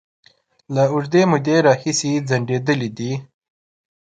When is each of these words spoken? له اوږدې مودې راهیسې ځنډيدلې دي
له 0.73 0.83
اوږدې 0.93 1.21
مودې 1.31 1.55
راهیسې 1.67 2.11
ځنډيدلې 2.29 2.89
دي 2.97 3.11